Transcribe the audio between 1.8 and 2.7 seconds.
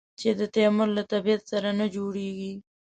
جوړېږي.